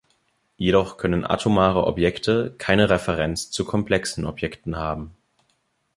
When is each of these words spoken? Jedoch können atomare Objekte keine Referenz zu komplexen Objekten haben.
Jedoch 0.57 0.97
können 0.97 1.23
atomare 1.27 1.85
Objekte 1.85 2.55
keine 2.57 2.89
Referenz 2.89 3.51
zu 3.51 3.65
komplexen 3.65 4.25
Objekten 4.25 4.77
haben. 4.77 5.15